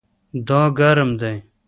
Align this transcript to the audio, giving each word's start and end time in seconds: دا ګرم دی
دا 0.47 0.61
ګرم 0.77 1.11
دی 1.19 1.35